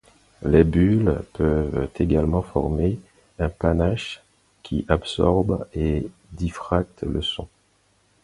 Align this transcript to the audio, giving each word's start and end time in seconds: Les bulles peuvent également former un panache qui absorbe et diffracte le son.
Les 0.43 0.63
bulles 0.63 1.21
peuvent 1.33 1.87
également 1.99 2.41
former 2.41 2.99
un 3.37 3.49
panache 3.49 4.23
qui 4.63 4.83
absorbe 4.87 5.67
et 5.75 6.09
diffracte 6.31 7.03
le 7.03 7.21
son. 7.21 7.47